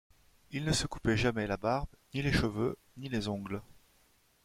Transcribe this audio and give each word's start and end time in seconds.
Il 0.49 0.63
ne 0.65 0.71
se 0.71 0.87
coupait 0.87 1.15
jamais 1.15 1.45
la 1.45 1.57
barbe, 1.57 1.91
ni 2.15 2.23
les 2.23 2.31
cheveux, 2.33 2.75
ni 2.97 3.07
les 3.07 3.27
ongles. 3.27 3.61